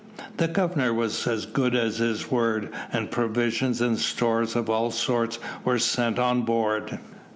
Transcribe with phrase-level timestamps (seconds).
[0.37, 5.37] The Governor was as good as his word, and provisions and stores of all sorts
[5.63, 6.97] were sent on board.